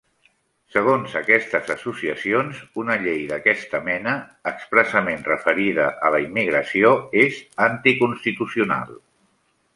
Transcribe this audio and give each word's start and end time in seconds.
Segons 0.75 1.11
aquestes 1.19 1.67
associacions, 1.75 2.61
una 2.83 2.95
llei 3.03 3.21
d'aquesta 3.33 3.81
mena, 3.91 4.15
expressament 4.53 5.23
referida 5.29 5.87
a 6.09 6.13
la 6.17 6.23
immigració, 6.25 6.97
és 7.27 7.39
anticonstitucional. 7.69 8.99